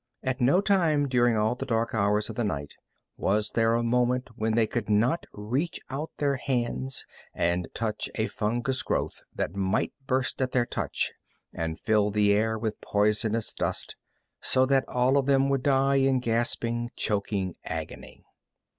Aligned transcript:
At 0.23 0.41
no 0.41 0.61
time 0.61 1.07
during 1.07 1.37
all 1.37 1.53
the 1.53 1.63
dark 1.63 1.93
hours 1.93 2.27
of 2.27 2.35
the 2.35 2.43
night 2.43 2.73
was 3.17 3.51
there 3.51 3.75
a 3.75 3.83
moment 3.83 4.29
when 4.35 4.55
they 4.55 4.65
could 4.65 4.89
not 4.89 5.27
reach 5.31 5.79
out 5.91 6.09
their 6.17 6.37
hands 6.37 7.05
and 7.35 7.67
touch 7.75 8.09
a 8.15 8.25
fungus 8.25 8.81
growth 8.81 9.21
that 9.35 9.53
might 9.55 9.93
burst 10.07 10.41
at 10.41 10.53
their 10.53 10.65
touch 10.65 11.13
and 11.53 11.79
fill 11.79 12.09
the 12.09 12.33
air 12.33 12.57
with 12.57 12.81
poisonous 12.81 13.53
dust, 13.53 13.95
so 14.39 14.65
that 14.65 14.85
all 14.89 15.17
of 15.19 15.27
them 15.27 15.49
would 15.49 15.61
die 15.61 15.97
in 15.97 16.19
gasping, 16.19 16.89
choking 16.95 17.53
agony. 17.63 18.23